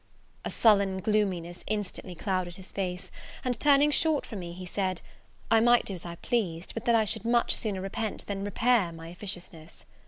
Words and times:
A 0.43 0.49
sullen 0.49 0.97
gloominess 0.97 1.63
instantly 1.67 2.15
clouded 2.15 2.55
his 2.55 2.71
face, 2.71 3.11
and, 3.45 3.59
turning 3.59 3.91
short 3.91 4.25
from 4.25 4.39
me, 4.39 4.51
he 4.51 4.65
said, 4.65 4.99
I 5.51 5.59
might 5.59 5.85
do 5.85 5.93
as 5.93 6.07
I 6.07 6.15
pleased, 6.15 6.73
but 6.73 6.85
that 6.85 6.95
I 6.95 7.05
should 7.05 7.23
much 7.23 7.55
sooner 7.55 7.81
repent 7.81 8.25
than 8.25 8.43
repair 8.43 8.91
my 8.91 9.09
officiousness. 9.09 9.85